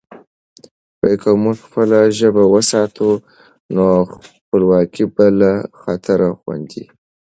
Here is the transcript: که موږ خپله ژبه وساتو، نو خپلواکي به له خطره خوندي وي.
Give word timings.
که 1.21 1.29
موږ 1.43 1.57
خپله 1.67 1.99
ژبه 2.17 2.43
وساتو، 2.53 3.09
نو 3.75 3.85
خپلواکي 4.25 5.05
به 5.15 5.25
له 5.39 5.51
خطره 5.81 6.27
خوندي 6.39 6.81
وي. 6.87 6.91